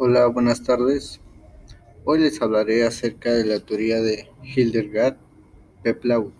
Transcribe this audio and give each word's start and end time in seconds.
Hola, 0.00 0.28
buenas 0.28 0.62
tardes. 0.62 1.20
Hoy 2.04 2.20
les 2.20 2.40
hablaré 2.40 2.84
acerca 2.84 3.32
de 3.32 3.44
la 3.44 3.58
teoría 3.58 4.00
de 4.00 4.28
Hildegard 4.44 5.16
Peplau. 5.82 6.30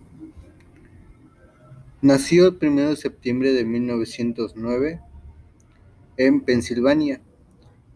Nació 2.00 2.46
el 2.46 2.58
1 2.62 2.90
de 2.90 2.94
septiembre 2.96 3.52
de 3.52 3.64
1909 3.64 5.00
en 6.18 6.40
Pensilvania. 6.42 7.20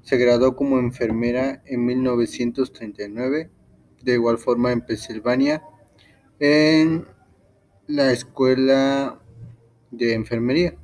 Se 0.03 0.17
graduó 0.17 0.57
como 0.57 0.80
enfermera 0.80 1.63
en 1.65 1.87
1939, 1.87 3.49
de 4.03 4.13
igual 4.15 4.39
forma 4.39 4.73
en 4.73 4.81
Pensilvania, 4.81 5.63
en 6.41 7.07
la 7.87 8.11
escuela 8.11 9.21
de 9.93 10.15
enfermería. 10.15 10.75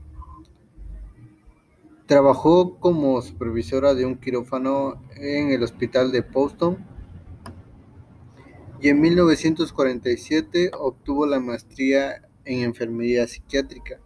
Trabajó 2.09 2.81
como 2.81 3.21
supervisora 3.21 3.93
de 3.93 4.07
un 4.07 4.17
quirófano 4.17 5.05
en 5.17 5.51
el 5.51 5.63
hospital 5.63 6.11
de 6.11 6.23
Boston 6.23 6.79
y 8.81 8.89
en 8.89 8.99
1947 8.99 10.71
obtuvo 10.73 11.27
la 11.27 11.39
maestría 11.39 12.23
en 12.47 12.61
enfermería 12.61 13.27
psiquiátrica. 13.29 14.01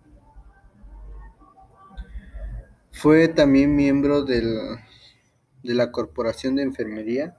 Fue 2.91 3.29
también 3.29 3.77
miembro 3.77 4.25
de 4.25 4.81
la 5.63 5.93
Corporación 5.93 6.57
de 6.57 6.63
Enfermería 6.63 7.37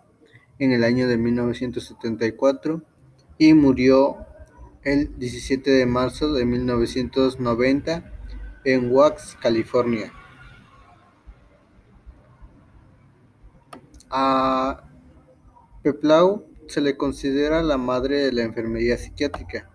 en 0.59 0.71
el 0.71 0.85
año 0.85 1.09
de 1.09 1.17
1974 1.17 2.81
y 3.37 3.53
murió 3.53 4.25
el 4.83 5.19
17 5.19 5.71
de 5.71 5.85
marzo 5.85 6.31
de 6.31 6.45
1990 6.45 8.13
en 8.63 8.93
Wax, 8.93 9.37
California. 9.41 10.13
A 14.15 14.83
Peplau 15.81 16.45
se 16.67 16.81
le 16.81 16.97
considera 16.97 17.63
la 17.63 17.77
madre 17.77 18.17
de 18.17 18.31
la 18.31 18.43
enfermería 18.43 18.95
psiquiátrica. 18.95 19.67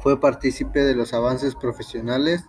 Fue 0.00 0.18
partícipe 0.18 0.82
de 0.82 0.94
los 0.94 1.12
avances 1.12 1.54
profesionales, 1.54 2.46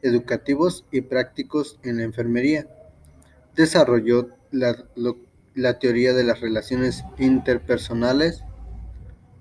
educativos 0.00 0.86
y 0.90 1.02
prácticos 1.02 1.78
en 1.82 1.98
la 1.98 2.04
enfermería. 2.04 2.66
Desarrolló 3.56 4.30
la, 4.52 5.78
teoría 5.78 6.14
de 6.14 6.24
las 6.24 6.40
relaciones 6.40 7.04
interpersonales 7.18 8.44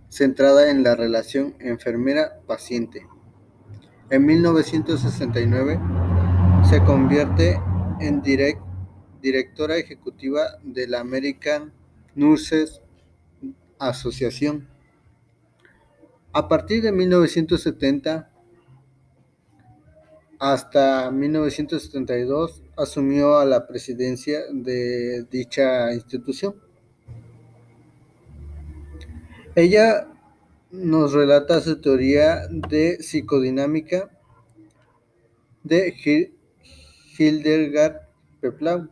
centrada 0.10 0.70
en 0.70 0.84
la 0.84 0.96
relación 0.98 1.56
enfermera-paciente. 1.60 3.08
En 4.10 4.26
1969 4.26 5.80
se 6.70 6.84
convierte 6.84 7.62
en 8.02 8.22
direct 8.22 8.67
directora 9.22 9.78
ejecutiva 9.78 10.60
de 10.64 10.88
la 10.88 11.00
American 11.00 11.74
Nurses 12.16 12.82
Association. 13.80 14.68
A 16.34 16.48
partir 16.48 16.82
de 16.82 16.92
1970 16.92 18.32
hasta 20.40 21.10
1972 21.10 22.64
asumió 22.76 23.38
a 23.38 23.46
la 23.46 23.68
presidencia 23.68 24.42
de 24.52 25.26
dicha 25.32 25.94
institución. 25.94 26.56
Ella 29.56 30.08
nos 30.72 31.14
relata 31.14 31.62
su 31.62 31.82
teoría 31.82 32.48
de 32.48 32.98
psicodinámica 33.02 34.12
de 35.64 35.96
Hildegard 37.18 38.02
Peplau. 38.40 38.90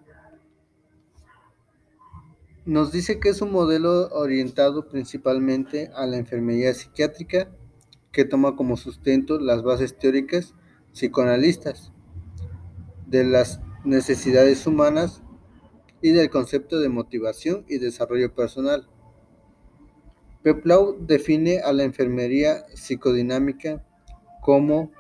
Nos 2.66 2.92
dice 2.92 3.20
que 3.20 3.30
es 3.30 3.44
un 3.44 3.52
modelo 3.52 4.10
orientado 4.10 4.88
principalmente 4.88 5.92
a 5.94 6.08
la 6.08 6.18
enfermería 6.18 6.74
psiquiátrica 6.74 7.52
que 8.12 8.26
toma 8.26 8.56
como 8.56 8.76
sustento 8.76 9.40
las 9.40 9.62
bases 9.62 10.00
teóricas 10.00 10.56
psicoanalistas 10.92 11.92
de 13.06 13.24
las 13.24 13.62
necesidades 13.84 14.66
humanas 14.66 15.22
y 16.02 16.10
del 16.10 16.32
concepto 16.32 16.80
de 16.80 16.90
motivación 16.90 17.66
y 17.68 17.78
desarrollo 17.78 18.34
personal. 18.34 18.90
Peplau 20.42 20.98
define 21.00 21.60
a 21.60 21.72
la 21.72 21.84
enfermería 21.84 22.66
psicodinámica 22.74 23.86
como 24.42 24.92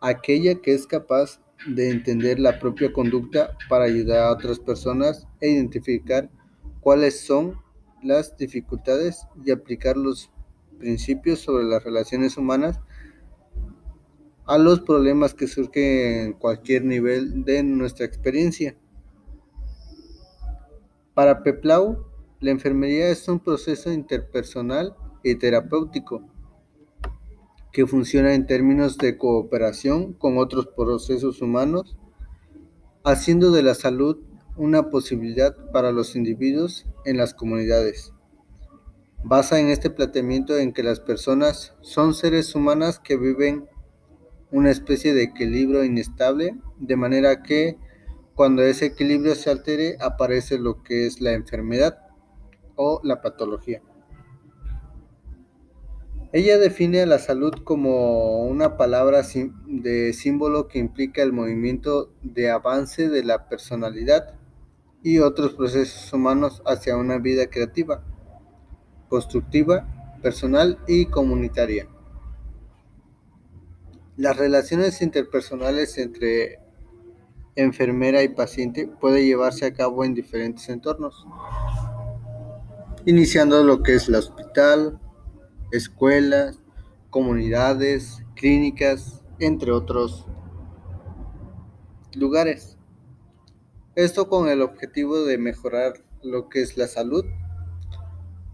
aquella 0.00 0.62
que 0.62 0.72
es 0.72 0.86
capaz 0.86 1.42
de 1.66 1.90
entender 1.90 2.38
la 2.38 2.58
propia 2.58 2.90
conducta 2.90 3.50
para 3.68 3.84
ayudar 3.84 4.20
a 4.20 4.32
otras 4.32 4.58
personas 4.58 5.26
e 5.42 5.50
identificar 5.50 6.30
cuáles 6.86 7.26
son 7.26 7.60
las 8.00 8.36
dificultades 8.36 9.26
y 9.44 9.50
aplicar 9.50 9.96
los 9.96 10.30
principios 10.78 11.40
sobre 11.40 11.64
las 11.64 11.82
relaciones 11.82 12.36
humanas 12.36 12.78
a 14.44 14.56
los 14.56 14.82
problemas 14.82 15.34
que 15.34 15.48
surgen 15.48 16.26
en 16.26 16.32
cualquier 16.34 16.84
nivel 16.84 17.44
de 17.44 17.64
nuestra 17.64 18.06
experiencia. 18.06 18.76
Para 21.12 21.42
Peplau, 21.42 22.06
la 22.38 22.52
enfermería 22.52 23.08
es 23.08 23.26
un 23.26 23.40
proceso 23.40 23.90
interpersonal 23.90 24.94
y 25.24 25.34
terapéutico 25.34 26.22
que 27.72 27.84
funciona 27.84 28.32
en 28.32 28.46
términos 28.46 28.96
de 28.96 29.18
cooperación 29.18 30.12
con 30.12 30.38
otros 30.38 30.68
procesos 30.68 31.42
humanos, 31.42 31.96
haciendo 33.02 33.50
de 33.50 33.64
la 33.64 33.74
salud 33.74 34.18
una 34.56 34.90
posibilidad 34.90 35.54
para 35.72 35.92
los 35.92 36.16
individuos 36.16 36.86
en 37.04 37.16
las 37.16 37.34
comunidades. 37.34 38.12
Basa 39.22 39.58
en 39.58 39.68
este 39.68 39.90
planteamiento 39.90 40.56
en 40.56 40.72
que 40.72 40.82
las 40.82 41.00
personas 41.00 41.74
son 41.80 42.14
seres 42.14 42.54
humanas 42.54 42.98
que 42.98 43.16
viven 43.16 43.68
una 44.50 44.70
especie 44.70 45.14
de 45.14 45.24
equilibrio 45.24 45.84
inestable, 45.84 46.56
de 46.78 46.96
manera 46.96 47.42
que 47.42 47.76
cuando 48.34 48.62
ese 48.62 48.86
equilibrio 48.86 49.34
se 49.34 49.50
altere 49.50 49.96
aparece 50.00 50.58
lo 50.58 50.82
que 50.82 51.06
es 51.06 51.20
la 51.20 51.32
enfermedad 51.32 51.98
o 52.76 53.00
la 53.02 53.20
patología. 53.20 53.82
Ella 56.32 56.58
define 56.58 57.00
a 57.00 57.06
la 57.06 57.18
salud 57.18 57.54
como 57.64 58.44
una 58.44 58.76
palabra 58.76 59.22
de 59.66 60.12
símbolo 60.12 60.68
que 60.68 60.78
implica 60.78 61.22
el 61.22 61.32
movimiento 61.32 62.12
de 62.22 62.50
avance 62.50 63.08
de 63.08 63.24
la 63.24 63.48
personalidad 63.48 64.35
y 65.02 65.18
otros 65.18 65.54
procesos 65.54 66.12
humanos 66.12 66.62
hacia 66.66 66.96
una 66.96 67.18
vida 67.18 67.46
creativa, 67.48 68.02
constructiva, 69.08 69.86
personal 70.22 70.78
y 70.88 71.06
comunitaria. 71.06 71.88
Las 74.16 74.36
relaciones 74.36 75.02
interpersonales 75.02 75.98
entre 75.98 76.58
enfermera 77.54 78.22
y 78.22 78.28
paciente 78.28 78.86
puede 78.86 79.24
llevarse 79.24 79.66
a 79.66 79.72
cabo 79.72 80.04
en 80.04 80.14
diferentes 80.14 80.68
entornos, 80.68 81.26
iniciando 83.04 83.62
lo 83.62 83.82
que 83.82 83.94
es 83.94 84.08
el 84.08 84.16
hospital, 84.16 85.00
escuelas, 85.72 86.60
comunidades, 87.10 88.22
clínicas, 88.34 89.22
entre 89.38 89.72
otros 89.72 90.26
lugares. 92.14 92.75
Esto 93.96 94.28
con 94.28 94.50
el 94.50 94.60
objetivo 94.60 95.24
de 95.24 95.38
mejorar 95.38 95.94
lo 96.22 96.50
que 96.50 96.60
es 96.60 96.76
la 96.76 96.86
salud, 96.86 97.24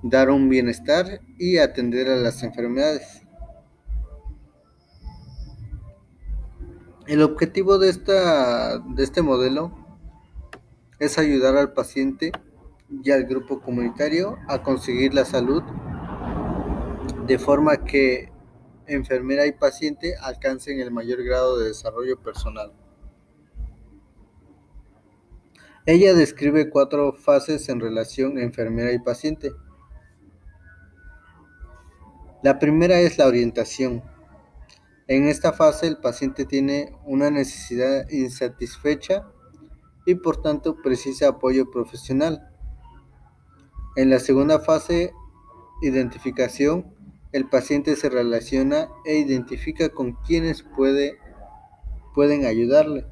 dar 0.04 0.30
un 0.30 0.48
bienestar 0.48 1.20
y 1.36 1.58
atender 1.58 2.08
a 2.08 2.14
las 2.14 2.44
enfermedades. 2.44 3.22
El 7.08 7.22
objetivo 7.22 7.78
de, 7.78 7.91
esta, 7.91 8.78
de 8.78 9.03
este 9.03 9.20
modelo 9.22 9.72
es 11.00 11.18
ayudar 11.18 11.56
al 11.56 11.72
paciente 11.72 12.30
y 13.03 13.10
al 13.10 13.24
grupo 13.24 13.60
comunitario 13.62 14.38
a 14.47 14.62
conseguir 14.62 15.12
la 15.12 15.24
salud 15.24 15.65
de 17.27 17.38
forma 17.41 17.78
que 17.78 18.30
enfermera 18.86 19.45
y 19.47 19.53
paciente 19.53 20.15
alcancen 20.22 20.78
el 20.78 20.92
mayor 20.92 21.24
grado 21.24 21.59
de 21.59 21.66
desarrollo 21.66 22.16
personal. 22.22 22.72
Ella 25.84 26.15
describe 26.15 26.71
cuatro 26.71 27.13
fases 27.13 27.69
en 27.69 27.81
relación 27.81 28.39
enfermera 28.39 28.93
y 28.93 29.01
paciente. 29.01 29.51
La 32.45 32.61
primera 32.61 33.01
es 33.01 33.19
la 33.19 33.27
orientación. 33.27 34.03
En 35.09 35.27
esta 35.27 35.53
fase 35.53 35.89
el 35.89 35.97
paciente 35.97 36.45
tiene 36.45 36.97
una 37.05 37.31
necesidad 37.31 38.09
insatisfecha 38.11 39.29
y 40.07 40.15
por 40.15 40.41
tanto 40.41 40.81
precisa 40.81 41.29
apoyo 41.29 41.69
profesional. 41.69 42.49
En 43.97 44.09
la 44.09 44.21
segunda 44.21 44.61
fase, 44.61 45.13
identificación, 45.83 46.95
el 47.33 47.49
paciente 47.49 47.97
se 47.97 48.09
relaciona 48.09 48.89
e 49.05 49.17
identifica 49.17 49.89
con 49.89 50.13
quienes 50.13 50.63
puede, 50.63 51.19
pueden 52.15 52.47
ayudarle. 52.47 53.11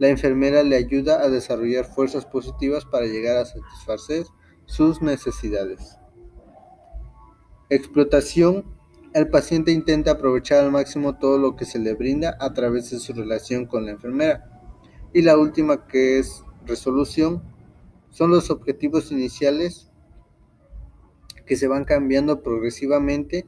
La 0.00 0.08
enfermera 0.08 0.62
le 0.62 0.76
ayuda 0.76 1.22
a 1.22 1.28
desarrollar 1.28 1.84
fuerzas 1.84 2.24
positivas 2.24 2.86
para 2.86 3.04
llegar 3.04 3.36
a 3.36 3.44
satisfacer 3.44 4.24
sus 4.64 5.02
necesidades. 5.02 5.98
Explotación. 7.68 8.64
El 9.12 9.28
paciente 9.28 9.72
intenta 9.72 10.12
aprovechar 10.12 10.64
al 10.64 10.70
máximo 10.70 11.18
todo 11.18 11.36
lo 11.36 11.54
que 11.54 11.66
se 11.66 11.78
le 11.78 11.92
brinda 11.92 12.34
a 12.40 12.54
través 12.54 12.90
de 12.90 12.98
su 12.98 13.12
relación 13.12 13.66
con 13.66 13.84
la 13.84 13.90
enfermera. 13.90 14.62
Y 15.12 15.20
la 15.20 15.36
última 15.36 15.86
que 15.86 16.18
es 16.18 16.44
resolución 16.64 17.42
son 18.08 18.30
los 18.30 18.48
objetivos 18.50 19.12
iniciales 19.12 19.90
que 21.44 21.56
se 21.56 21.68
van 21.68 21.84
cambiando 21.84 22.42
progresivamente 22.42 23.46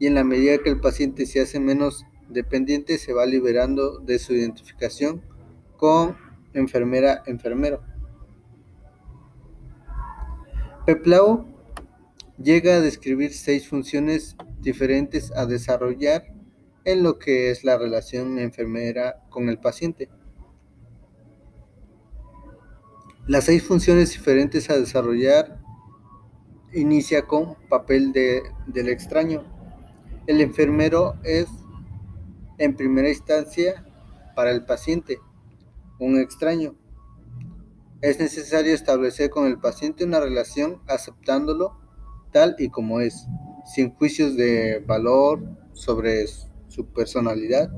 y 0.00 0.08
en 0.08 0.14
la 0.14 0.24
medida 0.24 0.58
que 0.58 0.70
el 0.70 0.80
paciente 0.80 1.24
se 1.26 1.40
hace 1.40 1.60
menos 1.60 2.04
dependiente 2.28 2.98
se 2.98 3.12
va 3.12 3.26
liberando 3.26 4.00
de 4.00 4.18
su 4.18 4.34
identificación 4.34 5.22
con 5.84 6.16
enfermera-enfermero. 6.54 7.82
Peplau 10.86 11.44
llega 12.38 12.76
a 12.76 12.80
describir 12.80 13.34
seis 13.34 13.68
funciones 13.68 14.34
diferentes 14.62 15.30
a 15.36 15.44
desarrollar 15.44 16.24
en 16.86 17.02
lo 17.02 17.18
que 17.18 17.50
es 17.50 17.64
la 17.64 17.76
relación 17.76 18.38
enfermera 18.38 19.26
con 19.28 19.50
el 19.50 19.58
paciente. 19.58 20.08
Las 23.26 23.44
seis 23.44 23.62
funciones 23.62 24.12
diferentes 24.12 24.70
a 24.70 24.78
desarrollar 24.78 25.60
inicia 26.72 27.26
con 27.26 27.56
papel 27.68 28.12
de, 28.12 28.42
del 28.68 28.88
extraño. 28.88 29.44
El 30.26 30.40
enfermero 30.40 31.16
es, 31.24 31.48
en 32.56 32.74
primera 32.74 33.10
instancia, 33.10 33.84
para 34.34 34.50
el 34.50 34.64
paciente, 34.64 35.18
un 35.98 36.18
extraño. 36.18 36.74
Es 38.00 38.18
necesario 38.18 38.74
establecer 38.74 39.30
con 39.30 39.46
el 39.46 39.58
paciente 39.58 40.04
una 40.04 40.20
relación 40.20 40.82
aceptándolo 40.88 41.78
tal 42.32 42.56
y 42.58 42.68
como 42.68 43.00
es, 43.00 43.26
sin 43.64 43.90
juicios 43.94 44.36
de 44.36 44.82
valor 44.86 45.42
sobre 45.72 46.26
su 46.68 46.86
personalidad. 46.92 47.70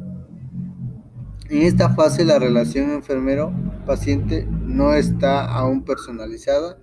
En 1.48 1.62
esta 1.62 1.94
fase 1.94 2.24
la 2.24 2.38
relación 2.38 2.90
enfermero-paciente 2.90 4.46
no 4.50 4.94
está 4.94 5.44
aún 5.44 5.84
personalizada 5.84 6.78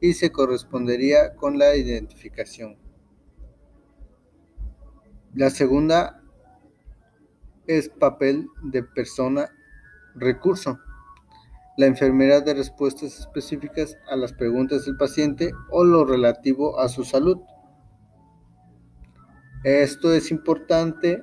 y 0.00 0.14
se 0.14 0.30
correspondería 0.32 1.34
con 1.36 1.58
la 1.58 1.76
identificación. 1.76 2.76
La 5.34 5.48
segunda 5.48 6.20
es 7.66 7.88
papel 7.88 8.48
de 8.64 8.82
persona 8.82 9.48
recurso. 10.14 10.78
La 11.76 11.86
enfermera 11.86 12.40
de 12.40 12.54
respuestas 12.54 13.18
específicas 13.18 13.96
a 14.10 14.16
las 14.16 14.32
preguntas 14.32 14.84
del 14.84 14.96
paciente 14.96 15.52
o 15.70 15.84
lo 15.84 16.04
relativo 16.04 16.78
a 16.78 16.88
su 16.88 17.04
salud. 17.04 17.38
Esto 19.64 20.12
es 20.12 20.30
importante 20.30 21.22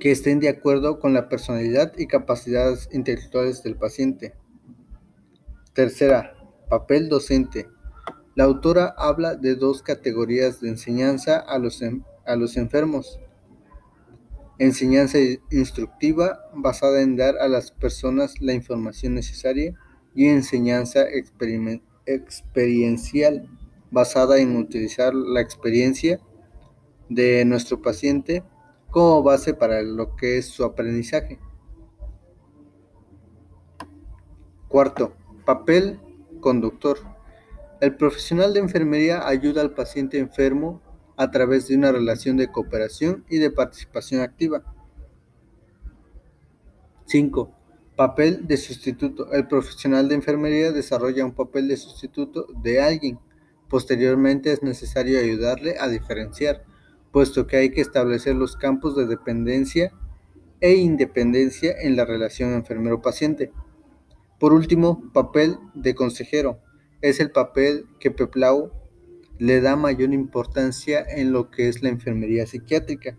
que 0.00 0.10
estén 0.10 0.40
de 0.40 0.48
acuerdo 0.48 0.98
con 0.98 1.14
la 1.14 1.28
personalidad 1.28 1.92
y 1.96 2.08
capacidades 2.08 2.88
intelectuales 2.90 3.62
del 3.62 3.76
paciente. 3.76 4.34
Tercera, 5.74 6.34
papel 6.68 7.08
docente. 7.08 7.68
La 8.34 8.44
autora 8.44 8.94
habla 8.98 9.36
de 9.36 9.54
dos 9.54 9.80
categorías 9.82 10.60
de 10.60 10.70
enseñanza 10.70 11.38
a 11.38 11.58
los, 11.58 11.80
a 12.26 12.34
los 12.34 12.56
enfermos. 12.56 13.20
Enseñanza 14.58 15.18
instructiva 15.50 16.38
basada 16.54 17.02
en 17.02 17.16
dar 17.16 17.36
a 17.38 17.48
las 17.48 17.72
personas 17.72 18.40
la 18.40 18.52
información 18.52 19.14
necesaria 19.14 19.74
y 20.14 20.26
enseñanza 20.28 21.04
experiencial 22.06 23.48
basada 23.90 24.38
en 24.38 24.56
utilizar 24.56 25.14
la 25.14 25.40
experiencia 25.40 26.20
de 27.08 27.44
nuestro 27.44 27.82
paciente 27.82 28.42
como 28.90 29.22
base 29.22 29.54
para 29.54 29.82
lo 29.82 30.16
que 30.16 30.38
es 30.38 30.46
su 30.46 30.64
aprendizaje. 30.64 31.38
Cuarto, 34.68 35.14
papel 35.44 36.00
conductor. 36.40 36.98
El 37.80 37.96
profesional 37.96 38.54
de 38.54 38.60
enfermería 38.60 39.26
ayuda 39.26 39.60
al 39.60 39.74
paciente 39.74 40.18
enfermo 40.18 40.80
a 41.22 41.30
través 41.30 41.68
de 41.68 41.76
una 41.76 41.92
relación 41.92 42.36
de 42.36 42.48
cooperación 42.48 43.24
y 43.28 43.38
de 43.38 43.50
participación 43.50 44.20
activa. 44.20 44.62
5. 47.06 47.50
Papel 47.96 48.46
de 48.46 48.56
sustituto. 48.56 49.30
El 49.32 49.46
profesional 49.46 50.08
de 50.08 50.14
enfermería 50.16 50.72
desarrolla 50.72 51.24
un 51.24 51.32
papel 51.32 51.68
de 51.68 51.76
sustituto 51.76 52.46
de 52.62 52.80
alguien. 52.80 53.18
Posteriormente 53.68 54.52
es 54.52 54.62
necesario 54.62 55.18
ayudarle 55.18 55.76
a 55.78 55.88
diferenciar 55.88 56.64
puesto 57.12 57.46
que 57.46 57.58
hay 57.58 57.70
que 57.70 57.82
establecer 57.82 58.34
los 58.34 58.56
campos 58.56 58.96
de 58.96 59.06
dependencia 59.06 59.92
e 60.60 60.74
independencia 60.74 61.74
en 61.78 61.94
la 61.94 62.04
relación 62.04 62.54
enfermero-paciente. 62.54 63.52
Por 64.40 64.52
último, 64.52 65.12
papel 65.12 65.58
de 65.74 65.94
consejero. 65.94 66.58
Es 67.02 67.20
el 67.20 67.30
papel 67.30 67.86
que 68.00 68.10
Peplau 68.10 68.72
le 69.42 69.60
da 69.60 69.74
mayor 69.74 70.14
importancia 70.14 71.04
en 71.04 71.32
lo 71.32 71.50
que 71.50 71.66
es 71.66 71.82
la 71.82 71.88
enfermería 71.88 72.46
psiquiátrica. 72.46 73.18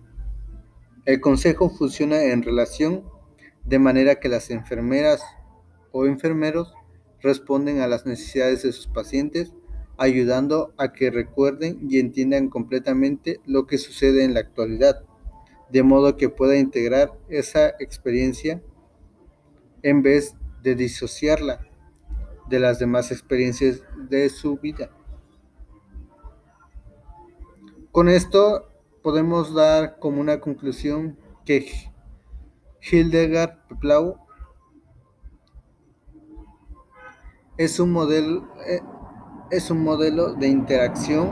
El 1.04 1.20
consejo 1.20 1.70
funciona 1.70 2.24
en 2.24 2.44
relación 2.44 3.04
de 3.66 3.78
manera 3.78 4.16
que 4.16 4.30
las 4.30 4.50
enfermeras 4.50 5.22
o 5.92 6.06
enfermeros 6.06 6.74
responden 7.22 7.82
a 7.82 7.88
las 7.88 8.06
necesidades 8.06 8.64
de 8.64 8.72
sus 8.72 8.88
pacientes 8.88 9.52
ayudando 9.98 10.74
a 10.78 10.94
que 10.94 11.12
recuerden 11.12 11.80
y 11.90 12.00
entiendan 12.00 12.48
completamente 12.48 13.42
lo 13.46 13.68
que 13.68 13.78
sucede 13.78 14.24
en 14.24 14.34
la 14.34 14.40
actualidad, 14.40 15.04
de 15.72 15.84
modo 15.84 16.16
que 16.16 16.30
pueda 16.30 16.56
integrar 16.56 17.12
esa 17.28 17.68
experiencia 17.82 18.64
en 19.82 20.02
vez 20.02 20.36
de 20.62 20.76
disociarla 20.76 21.68
de 22.50 22.62
las 22.62 22.80
demás 22.80 23.12
experiencias 23.12 23.82
de 24.10 24.30
su 24.30 24.56
vida. 24.56 24.90
Con 27.94 28.10
esto 28.10 28.72
podemos 29.04 29.54
dar 29.54 30.00
como 30.00 30.20
una 30.20 30.40
conclusión 30.40 31.16
que 31.46 31.72
Hildegard 32.82 33.68
Peplau 33.68 34.18
es 37.56 37.80
un 37.80 37.92
modelo, 37.92 38.50
eh, 38.68 38.82
es 39.52 39.70
un 39.70 39.84
modelo 39.84 40.34
de 40.34 40.48
interacción 40.48 41.30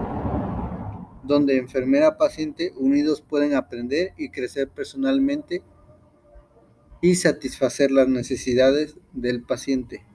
donde 1.24 1.58
enfermera-paciente 1.58 2.74
unidos 2.78 3.24
pueden 3.24 3.56
aprender 3.56 4.14
y 4.16 4.30
crecer 4.30 4.70
personalmente 4.70 5.64
y 7.02 7.16
satisfacer 7.16 7.90
las 7.90 8.08
necesidades 8.08 9.00
del 9.14 9.42
paciente. 9.42 10.06